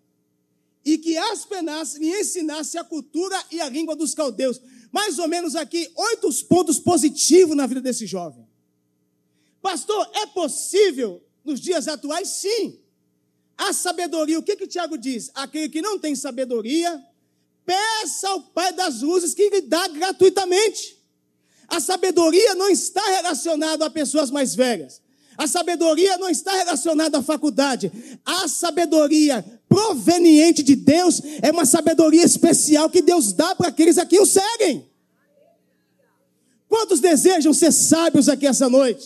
[0.84, 4.60] E que Aspenas lhe ensinasse a cultura e a língua dos caldeus.
[4.92, 8.46] Mais ou menos aqui, oito pontos positivos na vida desse jovem.
[9.62, 12.28] Pastor, é possível nos dias atuais?
[12.28, 12.78] Sim.
[13.58, 15.32] A sabedoria, o que que Tiago diz?
[15.34, 17.04] Aquele que não tem sabedoria,
[17.66, 20.96] Peça ao Pai das luzes que lhe dá gratuitamente.
[21.68, 25.02] A sabedoria não está relacionada a pessoas mais velhas.
[25.36, 27.92] A sabedoria não está relacionada à faculdade.
[28.24, 34.06] A sabedoria proveniente de Deus é uma sabedoria especial que Deus dá para aqueles a
[34.06, 34.88] quem o seguem.
[36.70, 39.06] Quantos desejam ser sábios aqui essa noite?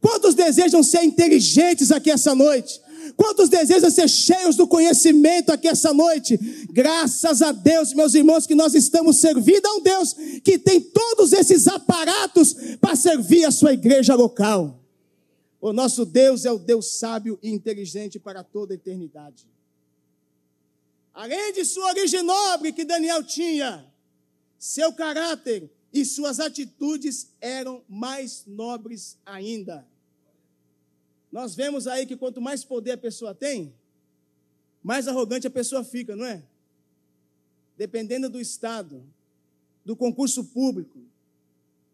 [0.00, 2.80] Quantos desejam ser inteligentes aqui essa noite?
[3.16, 6.36] Quantos desejam ser cheios do conhecimento aqui essa noite?
[6.70, 11.32] Graças a Deus, meus irmãos, que nós estamos servindo a um Deus que tem todos
[11.32, 14.80] esses aparatos para servir a sua igreja local.
[15.60, 19.46] O nosso Deus é o Deus sábio e inteligente para toda a eternidade.
[21.12, 23.86] Além de sua origem nobre que Daniel tinha,
[24.58, 29.86] seu caráter e suas atitudes eram mais nobres ainda.
[31.34, 33.74] Nós vemos aí que quanto mais poder a pessoa tem,
[34.80, 36.40] mais arrogante a pessoa fica, não é?
[37.76, 39.02] Dependendo do estado,
[39.84, 41.00] do concurso público,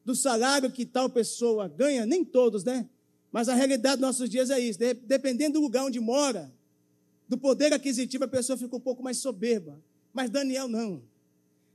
[0.05, 2.87] do salário que tal pessoa ganha, nem todos, né?
[3.33, 4.79] Mas a realidade dos nossos dias é isso.
[5.07, 6.53] Dependendo do lugar onde mora,
[7.27, 9.81] do poder aquisitivo, a pessoa fica um pouco mais soberba.
[10.13, 11.03] Mas Daniel não.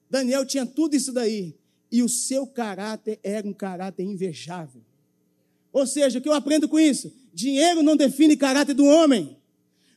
[0.08, 1.56] Daniel tinha tudo isso daí.
[1.92, 4.84] E o seu caráter era um caráter invejável.
[5.74, 7.25] Ou seja, o que eu aprendo com isso?
[7.36, 9.36] Dinheiro não define caráter do homem.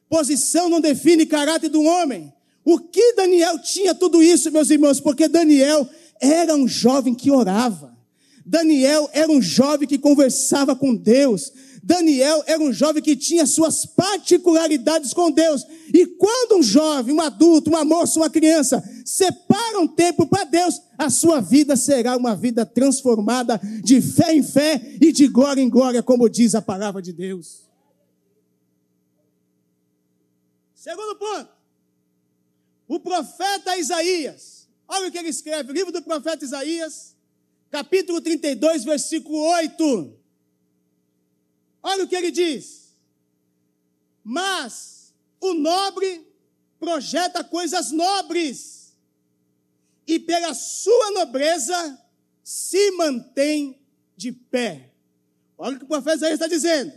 [0.08, 2.32] Posição não define caráter do homem.
[2.64, 4.98] O que Daniel tinha tudo isso, meus irmãos?
[4.98, 5.88] Porque Daniel
[6.20, 7.96] era um jovem que orava.
[8.44, 11.52] Daniel era um jovem que conversava com Deus.
[11.80, 15.64] Daniel era um jovem que tinha suas particularidades com Deus.
[15.94, 20.82] E quando um jovem, um adulto, uma moça, uma criança separa um tempo para Deus,
[20.98, 25.70] a sua vida será uma vida transformada de fé em fé e de glória em
[25.70, 27.62] glória, como diz a palavra de Deus.
[30.74, 31.48] Segundo ponto,
[32.86, 34.68] o profeta Isaías.
[34.86, 37.16] Olha o que ele escreve, o livro do profeta Isaías,
[37.70, 40.18] capítulo 32, versículo 8.
[41.82, 42.92] Olha o que ele diz.
[44.22, 46.26] Mas o nobre
[46.78, 48.77] projeta coisas nobres,
[50.08, 52.02] e pela sua nobreza
[52.42, 53.78] se mantém
[54.16, 54.90] de pé.
[55.58, 56.92] Olha o que o profeta Isaías está dizendo.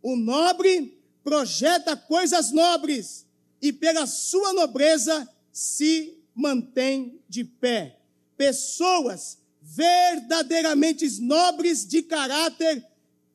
[0.00, 3.26] O nobre projeta coisas nobres,
[3.60, 7.98] e pela sua nobreza se mantém de pé.
[8.36, 12.84] Pessoas verdadeiramente nobres de caráter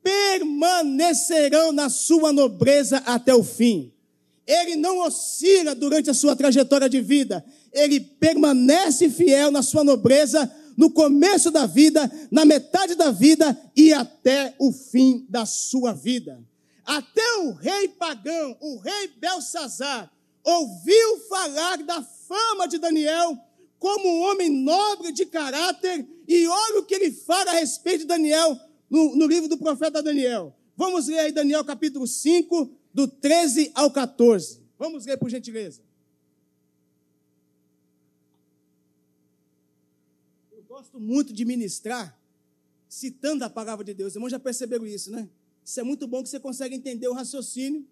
[0.01, 3.91] permanecerão na sua nobreza até o fim.
[4.45, 10.51] Ele não oscila durante a sua trajetória de vida, ele permanece fiel na sua nobreza
[10.75, 16.39] no começo da vida, na metade da vida e até o fim da sua vida.
[16.85, 20.11] Até o rei pagão, o rei Belsazar,
[20.43, 23.37] ouviu falar da fama de Daniel
[23.79, 28.05] como um homem nobre de caráter, e olha o que ele fala a respeito de
[28.05, 30.55] Daniel no, no livro do profeta Daniel.
[30.75, 34.61] Vamos ler aí Daniel capítulo 5, do 13 ao 14.
[34.77, 35.81] Vamos ler por gentileza.
[40.51, 42.15] Eu gosto muito de ministrar
[42.87, 44.13] citando a palavra de Deus.
[44.13, 45.27] Irmãos já perceberam isso, né?
[45.65, 47.83] Isso é muito bom que você consegue entender o raciocínio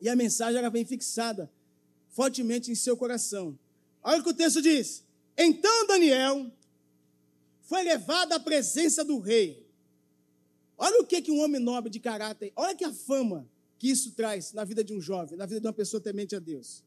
[0.00, 1.50] e a mensagem ela vem fixada
[2.08, 3.58] fortemente em seu coração.
[4.02, 5.04] Olha o que o texto diz.
[5.36, 6.50] Então Daniel
[7.60, 9.66] foi levado à presença do rei.
[10.78, 13.46] Olha o que, que um homem nobre de caráter, olha que a fama
[13.78, 16.38] que isso traz na vida de um jovem, na vida de uma pessoa temente a
[16.38, 16.82] Deus.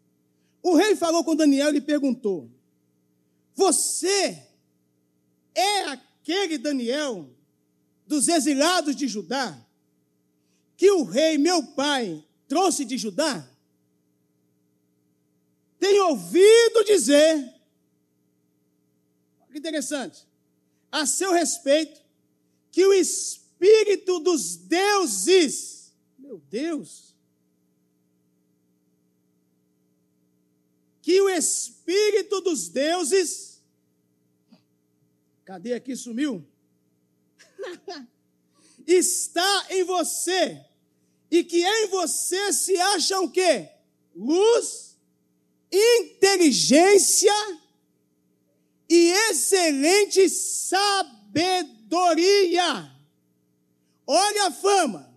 [0.63, 2.49] O rei falou com Daniel e lhe perguntou:
[3.53, 4.51] Você
[5.55, 7.29] é aquele Daniel
[8.05, 9.57] dos exilados de Judá
[10.75, 13.47] que o rei, meu pai, trouxe de Judá?
[15.79, 17.53] Tenho ouvido dizer
[19.53, 20.27] que interessante.
[20.91, 22.01] A seu respeito,
[22.71, 27.15] que o Espírito dos deuses, meu Deus,
[31.01, 33.52] que o Espírito dos deuses,
[35.45, 35.95] cadê aqui?
[35.95, 36.45] Sumiu?
[38.87, 40.63] está em você,
[41.29, 43.69] e que em você se acha o quê?
[44.15, 44.97] Luz,
[45.71, 47.33] inteligência
[48.89, 50.91] e excelente sabedoria.
[54.05, 55.11] Olha a fama,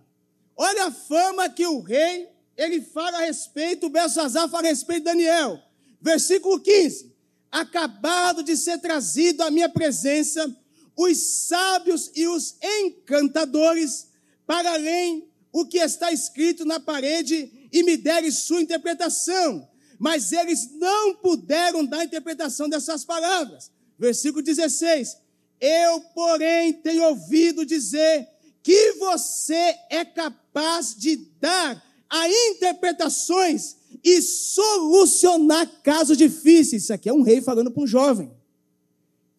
[0.55, 5.05] olha a fama que o rei, ele fala a respeito, Belsazar fala a respeito de
[5.05, 5.61] Daniel.
[6.01, 7.06] Versículo 15:
[7.51, 10.55] Acabado de ser trazido à minha presença,
[10.95, 14.07] os sábios e os encantadores,
[14.45, 19.67] para além o que está escrito na parede, e me deram sua interpretação
[19.99, 23.71] mas eles não puderam dar interpretação dessas palavras.
[23.97, 25.17] Versículo 16:
[25.59, 28.27] Eu, porém, tenho ouvido dizer
[28.61, 33.75] que você é capaz de dar a interpretações
[34.07, 36.83] e solucionar casos difíceis.
[36.83, 38.31] Isso aqui é um rei falando para um jovem.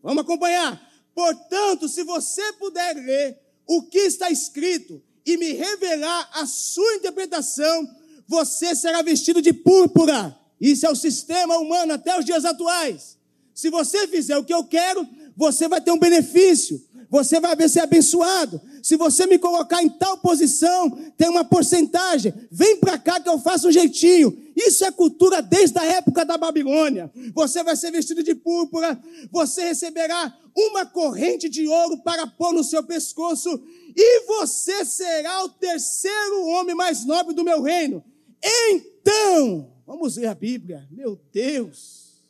[0.02, 0.80] Vamos acompanhar.
[1.14, 7.88] Portanto, se você puder ler o que está escrito e me revelar a sua interpretação,
[8.26, 13.16] você será vestido de púrpura isso é o sistema humano até os dias atuais.
[13.54, 16.82] Se você fizer o que eu quero, você vai ter um benefício.
[17.10, 18.60] Você vai ser abençoado.
[18.82, 22.34] Se você me colocar em tal posição, tem uma porcentagem.
[22.50, 24.36] Vem para cá que eu faço um jeitinho.
[24.66, 27.10] Isso é cultura desde a época da Babilônia.
[27.32, 29.00] Você vai ser vestido de púrpura.
[29.30, 33.62] Você receberá uma corrente de ouro para pôr no seu pescoço.
[33.96, 38.04] E você será o terceiro homem mais nobre do meu reino.
[38.42, 40.86] Então, Vamos ler a Bíblia.
[40.90, 42.20] Meu Deus.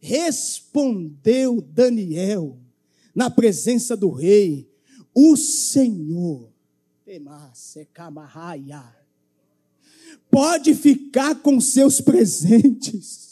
[0.00, 2.58] Respondeu Daniel
[3.14, 4.68] na presença do rei,
[5.14, 6.52] o Senhor.
[10.36, 13.25] Pode ficar com seus presentes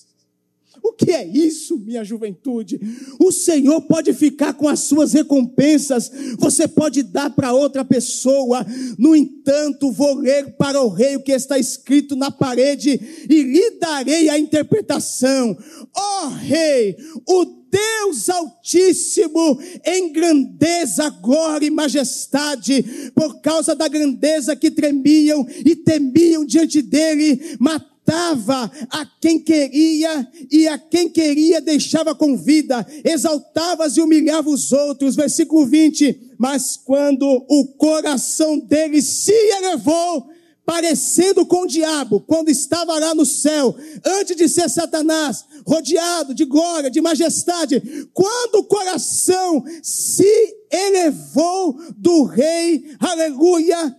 [0.84, 2.78] o que é isso, minha juventude?
[3.18, 8.66] O Senhor pode ficar com as suas recompensas, você pode dar para outra pessoa.
[8.98, 13.70] No entanto, vou ler para o rei o que está escrito na parede e lhe
[13.80, 15.56] darei a interpretação.
[15.96, 16.94] Ó oh, rei,
[17.26, 25.74] o Deus Altíssimo em grandeza, glória e majestade, por causa da grandeza que tremiam e
[25.74, 32.86] temiam diante dele, mataram matava a quem queria e a quem queria deixava com vida,
[33.02, 35.16] exaltava e humilhava os outros.
[35.16, 36.34] Versículo 20.
[36.38, 40.28] Mas quando o coração dele se elevou,
[40.66, 46.44] parecendo com o diabo, quando estava lá no céu, antes de ser Satanás, rodeado de
[46.44, 53.94] glória, de majestade, quando o coração se elevou do rei, aleluia,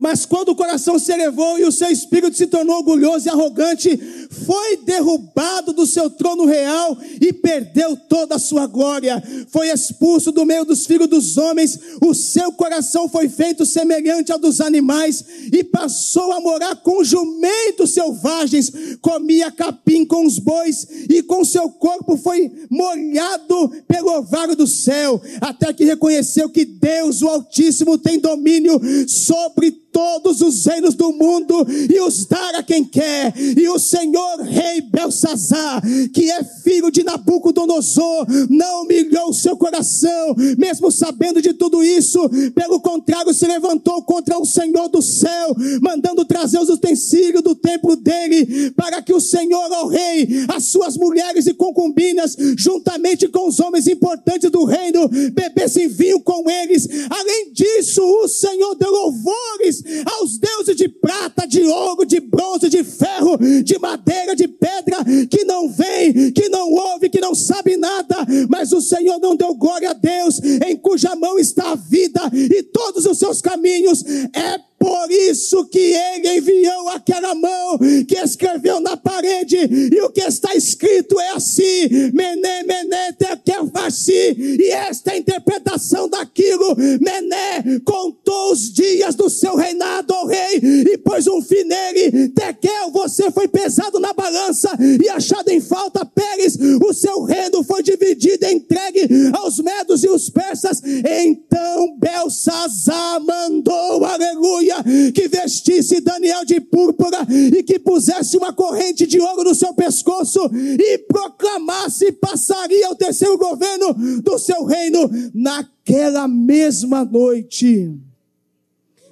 [0.00, 3.98] mas quando o coração se elevou e o seu espírito se tornou orgulhoso e arrogante,
[4.46, 9.22] foi derrubado do seu trono real e perdeu toda a sua glória.
[9.48, 14.38] Foi expulso do meio dos filhos dos homens, o seu coração foi feito semelhante ao
[14.38, 15.22] dos animais
[15.52, 18.72] e passou a morar com jumentos selvagens,
[19.02, 25.20] comia capim com os bois e com seu corpo foi molhado pelo orvalho do céu,
[25.40, 31.66] até que reconheceu que Deus, o Altíssimo, tem domínio sobre todos os reinos do mundo
[31.88, 33.32] e os dar a quem quer.
[33.36, 35.82] E o Senhor rei Belsazar,
[36.12, 42.20] que é filho de Nabucodonosor, não humilhou o seu coração, mesmo sabendo de tudo isso,
[42.54, 47.96] pelo contrário, se levantou contra o Senhor do céu, mandando trazer os utensílios do templo
[47.96, 53.60] dele, para que o Senhor, ao rei, as suas mulheres e concubinas, juntamente com os
[53.60, 56.88] homens importantes do reino, bebessem vinho com eles.
[57.08, 62.84] Além disso, o Senhor deu louvores aos deuses de prata, de ouro, de bronze, de
[62.84, 64.48] ferro, de madeira, de
[64.80, 68.16] pedra, que não vem, que não ouve, que não sabe nada,
[68.48, 72.62] mas o Senhor não deu glória a Deus, em cuja mão está a vida e
[72.62, 74.04] todos os seus caminhos.
[74.34, 77.78] É por isso que ele enviou aquela mão
[78.08, 79.58] que escreveu na parede,
[79.92, 84.58] e o que está escrito é assim: Mené, Mené, Tekelfashi.
[84.58, 86.74] E esta é a interpretação daquilo.
[86.98, 92.30] Mené contou os dias do seu reinado, ó rei, e pôs um fim nele.
[92.30, 94.69] Tekel, você foi pesado na balança
[95.02, 96.04] e achado em falta.
[96.04, 100.82] Pérez, o seu reino foi dividido e entregue aos medos e os persas.
[100.84, 104.76] Então Belsazar mandou, aleluia
[105.14, 110.40] que vestisse Daniel de púrpura e que pusesse uma corrente de ouro no seu pescoço
[110.52, 117.94] e proclamasse passaria o terceiro governo do seu reino naquela mesma noite.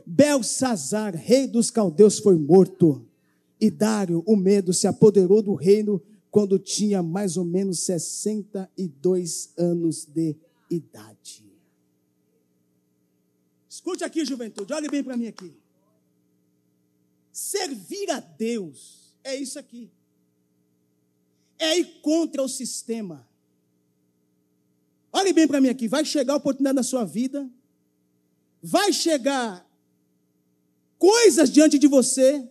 [0.07, 3.08] Belsazar, rei dos caldeus, foi morto
[3.61, 6.01] e Dário, o medo, se apoderou do reino
[6.31, 10.37] quando tinha mais ou menos 62 anos de
[10.71, 11.45] idade.
[13.69, 15.57] Escute aqui, juventude, olhe bem para mim aqui.
[17.33, 19.91] Servir a Deus é isso aqui.
[21.59, 23.27] É ir contra o sistema.
[25.13, 27.51] Olhe bem para mim aqui, vai chegar a oportunidade na sua vida,
[28.63, 29.67] vai chegar
[30.99, 32.49] coisas diante de você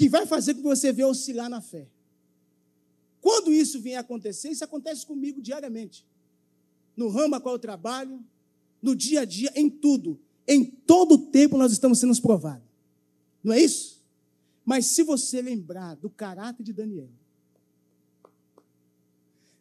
[0.00, 1.86] que vai fazer com que você venha oscilar na fé.
[3.20, 6.06] Quando isso vier acontecer, isso acontece comigo diariamente.
[6.96, 8.24] No ramo a qual eu trabalho,
[8.80, 10.18] no dia a dia, em tudo.
[10.48, 12.66] Em todo o tempo nós estamos sendo provados.
[13.44, 14.02] Não é isso?
[14.64, 17.10] Mas se você lembrar do caráter de Daniel,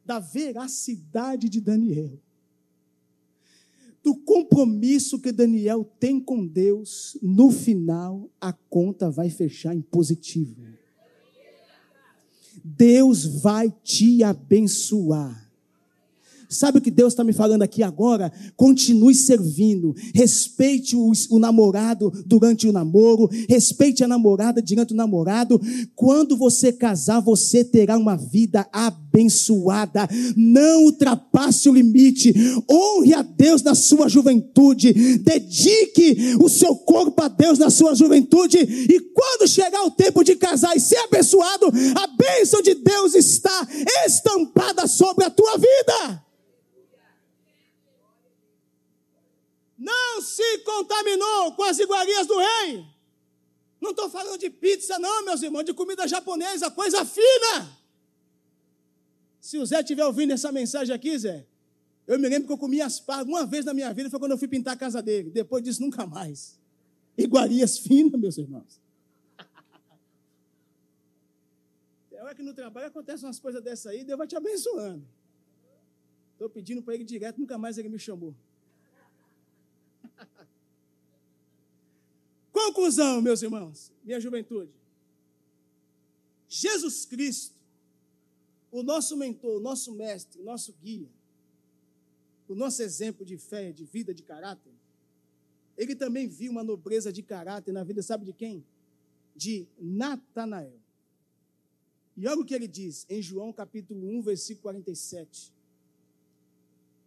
[0.06, 2.18] da veracidade de Daniel,
[4.04, 10.56] do compromisso que Daniel tem com Deus, no final a conta vai fechar em positivo.
[12.64, 15.49] Deus vai te abençoar.
[16.52, 18.34] Sabe o que Deus está me falando aqui agora?
[18.58, 19.94] Continue servindo.
[20.16, 23.30] Respeite o, o, namorado durante o namoro.
[23.48, 25.62] Respeite a namorada durante o namorado.
[25.96, 30.10] Quando você casar, você terá uma vida abençoada.
[30.36, 32.34] Não ultrapasse o limite.
[32.68, 34.92] Honre a Deus na sua juventude.
[35.20, 38.58] Dedique o seu corpo a Deus na sua juventude.
[38.58, 43.68] E quando chegar o tempo de casar e ser abençoado, a bênção de Deus está
[44.08, 46.24] estampada sobre a tua vida.
[49.90, 52.86] Não se contaminou com as iguarias do rei.
[53.82, 57.56] Não estou falando de pizza, não, meus irmãos, de comida japonesa, coisa fina.
[59.40, 61.46] Se o Zé estiver ouvindo essa mensagem aqui, Zé,
[62.06, 64.38] eu me lembro que eu comi aspargo uma vez na minha vida, foi quando eu
[64.38, 65.30] fui pintar a casa dele.
[65.30, 66.60] Depois disso, nunca mais.
[67.18, 68.82] Iguarias finas, meus irmãos.
[72.12, 75.08] É hora que no trabalho acontecem umas coisas dessas aí, Deus vai te abençoando.
[76.34, 78.36] Estou pedindo para ele direto, nunca mais ele me chamou.
[82.60, 84.74] Conclusão, meus irmãos, minha juventude.
[86.50, 87.56] Jesus Cristo,
[88.70, 91.08] o nosso mentor, o nosso mestre, o nosso guia,
[92.50, 94.74] o nosso exemplo de fé, de vida, de caráter,
[95.78, 98.66] ele também viu uma nobreza de caráter na vida, sabe de quem?
[99.34, 100.78] De Natanael.
[102.18, 105.54] E olha o que ele diz em João capítulo 1, versículo 47.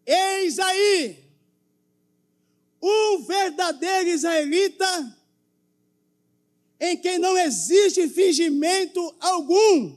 [0.07, 1.31] Eis aí
[2.83, 5.22] um verdadeiro israelita
[6.83, 9.97] em quem não existe fingimento algum.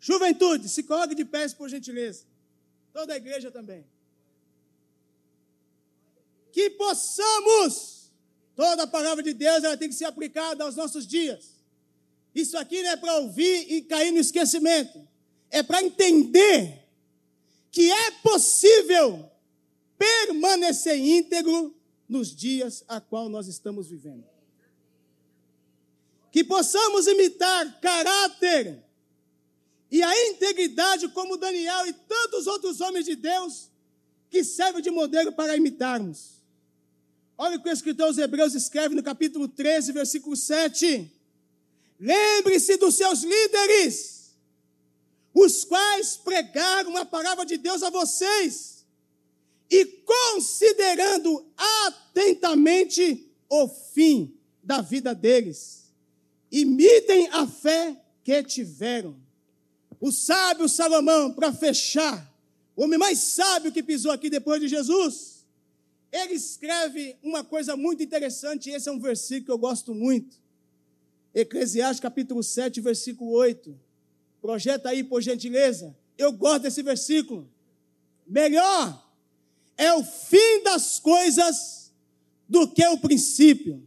[0.00, 2.24] Juventude, se coloque de pés, por gentileza.
[2.90, 3.86] Toda a igreja também.
[6.50, 8.10] Que possamos,
[8.54, 11.50] toda a palavra de Deus, ela tem que ser aplicada aos nossos dias.
[12.34, 15.06] Isso aqui não é para ouvir e cair no esquecimento.
[15.50, 16.82] É para entender
[17.70, 19.30] que é possível
[19.98, 21.76] permanecer íntegro
[22.08, 24.35] nos dias a qual nós estamos vivendo
[26.36, 28.84] que possamos imitar caráter
[29.90, 33.70] e a integridade como Daniel e tantos outros homens de Deus
[34.28, 36.42] que servem de modelo para imitarmos.
[37.38, 41.10] Olha o que o escritor aos Hebreus escreve no capítulo 13, versículo 7.
[41.98, 44.36] Lembre-se dos seus líderes,
[45.32, 48.84] os quais pregaram a palavra de Deus a vocês,
[49.70, 55.85] e considerando atentamente o fim da vida deles,
[56.60, 59.16] imitem a fé que tiveram.
[60.00, 62.32] O sábio Salomão, para fechar,
[62.74, 65.46] o homem mais sábio que pisou aqui depois de Jesus,
[66.12, 70.36] ele escreve uma coisa muito interessante, esse é um versículo que eu gosto muito.
[71.34, 73.78] Eclesiastes capítulo 7, versículo 8.
[74.40, 75.94] Projeta aí, por gentileza.
[76.16, 77.50] Eu gosto desse versículo.
[78.26, 79.06] Melhor
[79.76, 81.92] é o fim das coisas
[82.48, 83.85] do que o princípio.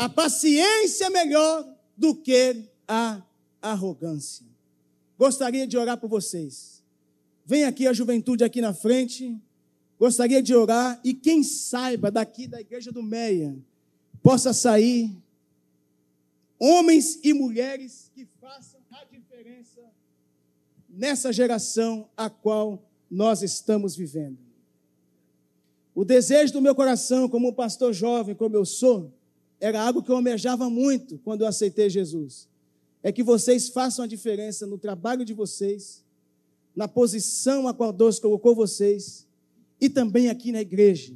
[0.00, 3.22] A paciência é melhor do que a
[3.60, 4.46] arrogância.
[5.18, 6.82] Gostaria de orar por vocês.
[7.44, 9.38] Vem aqui a juventude aqui na frente.
[9.98, 13.54] Gostaria de orar e quem saiba daqui da igreja do Meia
[14.22, 15.14] possa sair
[16.58, 19.82] homens e mulheres que façam a diferença
[20.88, 24.38] nessa geração a qual nós estamos vivendo.
[25.94, 29.19] O desejo do meu coração, como pastor jovem, como eu sou,
[29.60, 32.48] era algo que eu almejava muito quando eu aceitei Jesus.
[33.02, 36.02] É que vocês façam a diferença no trabalho de vocês,
[36.74, 39.26] na posição a qual Deus colocou vocês
[39.80, 41.14] e também aqui na igreja.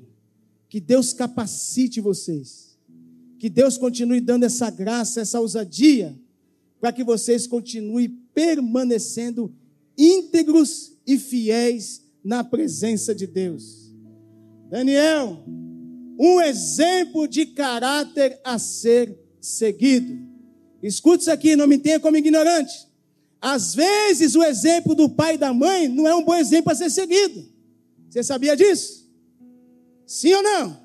[0.69, 2.79] Que Deus capacite vocês.
[3.39, 6.19] Que Deus continue dando essa graça, essa ousadia,
[6.81, 9.55] para que vocês continuem permanecendo
[9.97, 13.93] íntegros e fiéis na presença de Deus.
[14.69, 15.45] Daniel,
[16.19, 20.19] um exemplo de caráter a ser seguido.
[20.83, 22.89] Escute isso aqui, não me tenha como ignorante.
[23.41, 26.75] Às vezes, o exemplo do pai e da mãe não é um bom exemplo a
[26.75, 27.47] ser seguido.
[28.09, 29.11] Você sabia disso?
[30.07, 30.85] Sim ou não?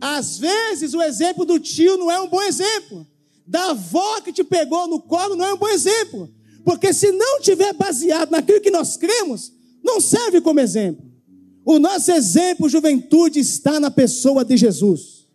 [0.00, 3.06] Às vezes, o exemplo do tio não é um bom exemplo.
[3.46, 6.32] Da avó que te pegou no colo não é um bom exemplo.
[6.64, 9.52] Porque se não tiver baseado naquilo que nós cremos,
[9.82, 11.11] não serve como exemplo.
[11.64, 15.26] O nosso exemplo, juventude, está na pessoa de Jesus.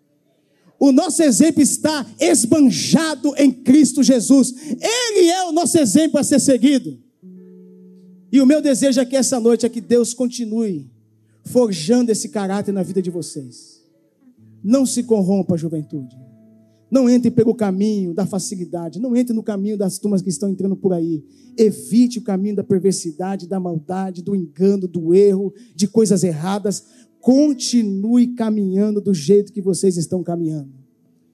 [0.80, 4.54] O nosso exemplo está esbanjado em Cristo Jesus.
[4.80, 6.98] Ele é o nosso exemplo a ser seguido.
[8.32, 10.90] E o meu desejo aqui essa noite é que Deus continue
[11.46, 13.82] forjando esse caráter na vida de vocês.
[14.64, 16.27] Não se corrompa, juventude.
[16.90, 19.00] Não entre pelo caminho da facilidade.
[19.00, 21.24] Não entre no caminho das turmas que estão entrando por aí.
[21.58, 26.86] Evite o caminho da perversidade, da maldade, do engano, do erro, de coisas erradas.
[27.20, 30.72] Continue caminhando do jeito que vocês estão caminhando.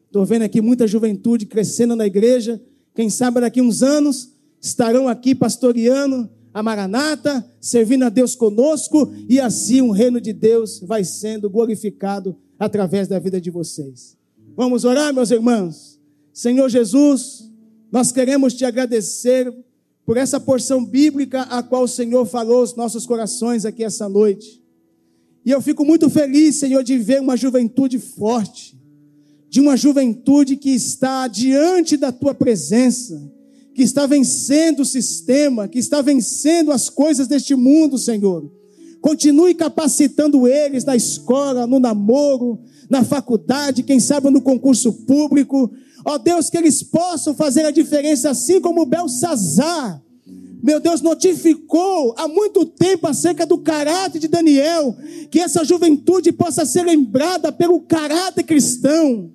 [0.08, 2.62] Estou vendo aqui muita juventude crescendo na igreja.
[2.95, 9.39] Quem sabe daqui uns anos estarão aqui pastoreando a Maranata, servindo a Deus conosco, e
[9.39, 14.16] assim o reino de Deus vai sendo glorificado através da vida de vocês.
[14.56, 15.99] Vamos orar, meus irmãos?
[16.32, 17.49] Senhor Jesus,
[17.91, 19.51] nós queremos te agradecer
[20.06, 24.64] por essa porção bíblica a qual o Senhor falou aos nossos corações aqui essa noite.
[25.43, 28.78] E eu fico muito feliz, Senhor, de ver uma juventude forte,
[29.49, 33.20] de uma juventude que está diante da tua presença,
[33.74, 38.51] que está vencendo o sistema, que está vencendo as coisas deste mundo, Senhor.
[39.01, 42.60] Continue capacitando eles na escola, no namoro,
[42.93, 45.71] na faculdade, quem sabe no concurso público.
[46.05, 49.99] Ó Deus, que eles possam fazer a diferença, assim como Belsazar.
[50.61, 54.95] Meu Deus, notificou há muito tempo acerca do caráter de Daniel,
[55.31, 59.31] que essa juventude possa ser lembrada pelo caráter cristão,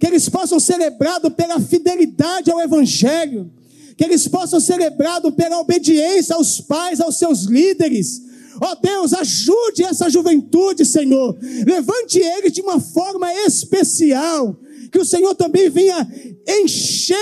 [0.00, 3.50] que eles possam ser lembrados pela fidelidade ao Evangelho,
[3.96, 8.25] que eles possam ser lembrados pela obediência aos pais, aos seus líderes.
[8.60, 11.36] Ó oh Deus, ajude essa juventude, Senhor.
[11.66, 14.56] Levante eles de uma forma especial.
[14.90, 16.06] Que o Senhor também venha
[16.48, 17.16] encher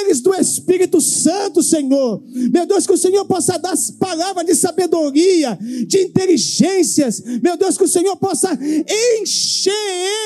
[0.00, 2.22] eles do Espírito Santo, Senhor.
[2.52, 7.22] Meu Deus, que o Senhor possa dar palavras de sabedoria, de inteligências.
[7.42, 8.58] Meu Deus, que o Senhor possa
[9.20, 9.72] encher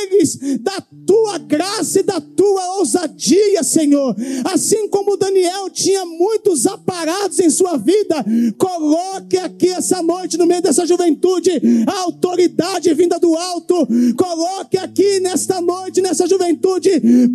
[0.02, 4.14] eles da tua graça e da tua ousadia, Senhor.
[4.52, 8.24] Assim como Daniel tinha muitos aparatos em sua vida,
[8.58, 11.50] coloque aqui essa noite, no meio dessa juventude,
[11.86, 13.86] a autoridade vinda do alto.
[14.16, 16.73] Coloque aqui nesta noite, nessa juventude,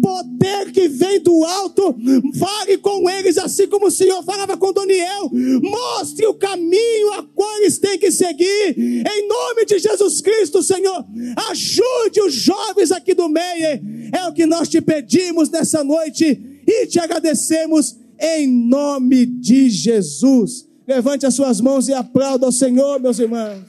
[0.01, 1.95] poder que vem do alto,
[2.37, 5.29] fale com eles assim como o Senhor falava com Daniel,
[5.61, 11.05] mostre o caminho a qual eles têm que seguir, em nome de Jesus Cristo, Senhor,
[11.49, 13.81] ajude os jovens aqui do meio,
[14.13, 20.67] é o que nós te pedimos nessa noite e te agradecemos em nome de Jesus.
[20.87, 23.63] Levante as suas mãos e aplauda ao Senhor, meus irmãos.